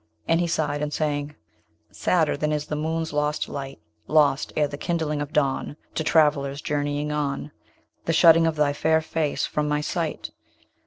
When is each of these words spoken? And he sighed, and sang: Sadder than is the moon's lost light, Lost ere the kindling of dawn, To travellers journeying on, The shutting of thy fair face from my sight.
And 0.27 0.39
he 0.39 0.47
sighed, 0.47 0.81
and 0.81 0.91
sang: 0.91 1.35
Sadder 1.91 2.35
than 2.35 2.51
is 2.51 2.65
the 2.65 2.75
moon's 2.75 3.13
lost 3.13 3.47
light, 3.47 3.79
Lost 4.07 4.51
ere 4.57 4.67
the 4.67 4.75
kindling 4.75 5.21
of 5.21 5.31
dawn, 5.31 5.77
To 5.93 6.03
travellers 6.03 6.59
journeying 6.59 7.11
on, 7.11 7.51
The 8.05 8.13
shutting 8.13 8.47
of 8.47 8.55
thy 8.55 8.73
fair 8.73 9.01
face 9.01 9.45
from 9.45 9.67
my 9.67 9.81
sight. 9.81 10.31